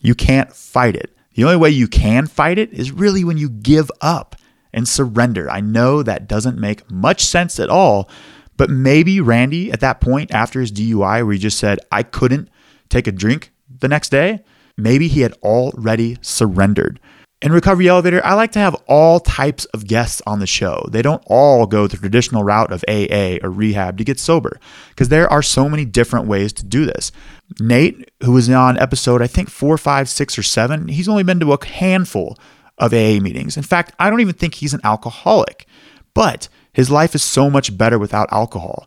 [0.00, 1.16] You can't fight it.
[1.34, 4.36] The only way you can fight it is really when you give up
[4.72, 5.50] and surrender.
[5.50, 8.08] I know that doesn't make much sense at all,
[8.56, 12.48] but maybe Randy at that point after his DUI, where he just said, I couldn't
[12.88, 14.42] take a drink the next day,
[14.76, 17.00] maybe he had already surrendered.
[17.42, 20.86] In Recovery Elevator, I like to have all types of guests on the show.
[20.90, 25.10] They don't all go the traditional route of AA or rehab to get sober because
[25.10, 27.12] there are so many different ways to do this.
[27.60, 31.40] Nate, who was on episode, I think four, five, six, or seven, he's only been
[31.40, 32.38] to a handful
[32.78, 33.58] of AA meetings.
[33.58, 35.66] In fact, I don't even think he's an alcoholic,
[36.14, 38.86] but his life is so much better without alcohol.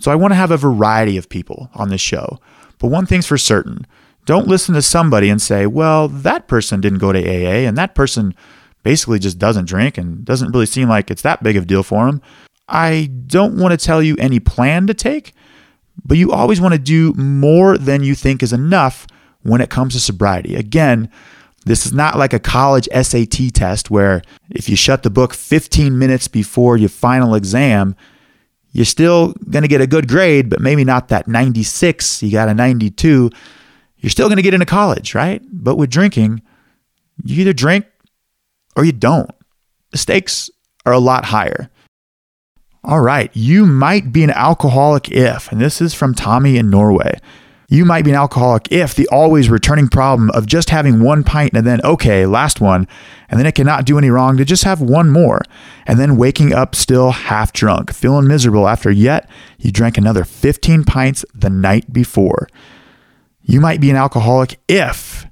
[0.00, 2.40] So I want to have a variety of people on this show.
[2.78, 3.86] But one thing's for certain
[4.26, 7.94] don't listen to somebody and say, well, that person didn't go to AA and that
[7.94, 8.34] person
[8.82, 11.84] basically just doesn't drink and doesn't really seem like it's that big of a deal
[11.84, 12.20] for him.
[12.68, 15.32] I don't want to tell you any plan to take,
[16.04, 19.06] but you always want to do more than you think is enough
[19.42, 20.56] when it comes to sobriety.
[20.56, 21.08] Again,
[21.66, 25.98] this is not like a college SAT test where if you shut the book 15
[25.98, 27.94] minutes before your final exam,
[28.72, 32.22] you're still going to get a good grade, but maybe not that 96.
[32.22, 33.30] You got a 92
[33.98, 35.42] you're still going to get into college, right?
[35.50, 36.42] But with drinking,
[37.24, 37.86] you either drink
[38.76, 39.30] or you don't.
[39.90, 40.50] The stakes
[40.84, 41.70] are a lot higher.
[42.84, 47.18] All right, you might be an alcoholic if, and this is from Tommy in Norway.
[47.68, 51.52] You might be an alcoholic if the always returning problem of just having one pint
[51.54, 52.86] and then, okay, last one,
[53.28, 55.42] and then it cannot do any wrong to just have one more,
[55.84, 60.84] and then waking up still half drunk, feeling miserable after yet you drank another 15
[60.84, 62.48] pints the night before.
[63.42, 65.26] You might be an alcoholic if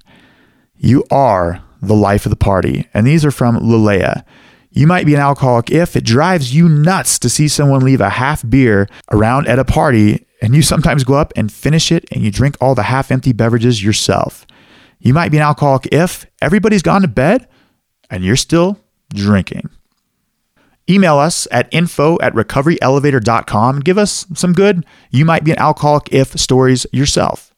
[0.77, 2.87] you are the life of the party.
[2.93, 4.23] And these are from Lulea.
[4.71, 8.09] You might be an alcoholic if it drives you nuts to see someone leave a
[8.09, 12.23] half beer around at a party and you sometimes go up and finish it and
[12.23, 14.45] you drink all the half empty beverages yourself.
[14.99, 17.47] You might be an alcoholic if everybody's gone to bed
[18.09, 18.79] and you're still
[19.13, 19.69] drinking.
[20.89, 23.77] Email us at info at recoveryelevator.com.
[23.77, 27.54] And give us some good, you might be an alcoholic if stories yourself.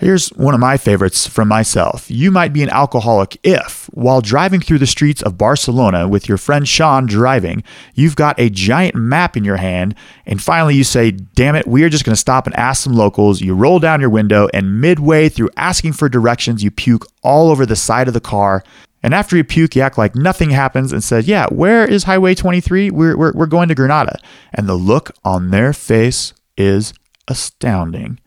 [0.00, 2.10] Here's one of my favorites from myself.
[2.10, 6.38] You might be an alcoholic if, while driving through the streets of Barcelona with your
[6.38, 9.94] friend Sean driving, you've got a giant map in your hand,
[10.24, 12.94] and finally you say, Damn it, we are just going to stop and ask some
[12.94, 13.42] locals.
[13.42, 17.66] You roll down your window, and midway through asking for directions, you puke all over
[17.66, 18.64] the side of the car.
[19.02, 22.34] And after you puke, you act like nothing happens and said, Yeah, where is Highway
[22.34, 22.90] 23?
[22.90, 24.18] We're, we're, we're going to Granada.
[24.54, 26.94] And the look on their face is
[27.28, 28.18] astounding.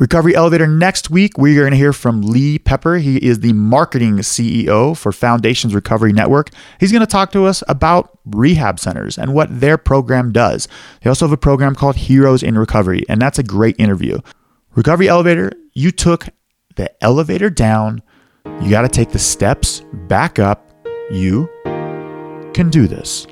[0.00, 2.96] Recovery Elevator next week, we are going to hear from Lee Pepper.
[2.96, 6.48] He is the marketing CEO for Foundations Recovery Network.
[6.80, 10.68] He's going to talk to us about rehab centers and what their program does.
[11.02, 14.20] They also have a program called Heroes in Recovery, and that's a great interview.
[14.74, 16.28] Recovery Elevator, you took
[16.76, 18.00] the elevator down,
[18.62, 20.66] you got to take the steps back up.
[21.10, 21.46] You
[22.54, 23.26] can do this.